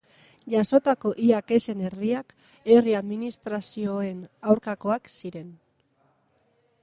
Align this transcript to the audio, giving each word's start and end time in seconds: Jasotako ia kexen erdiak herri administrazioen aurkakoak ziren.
Jasotako 0.51 1.09
ia 1.25 1.41
kexen 1.49 1.83
erdiak 1.89 2.33
herri 2.75 2.95
administrazioen 3.01 4.23
aurkakoak 4.53 5.11
ziren. 5.21 5.55